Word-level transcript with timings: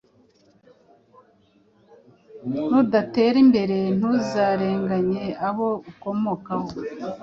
Nudatera 2.51 3.37
imbere 3.45 3.77
ntuzarenganye 3.97 5.25
abo 5.47 5.69
ukomokaho 5.91 6.67